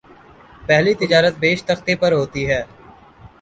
پہلی 0.67 0.93
تجارت 1.01 1.33
بیشتختے 1.39 1.95
پر 1.95 2.11
ہوتی 2.11 2.49
ہے 2.49 2.61